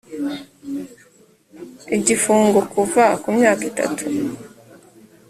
[1.97, 4.03] igifungo kuva ku myaka itatu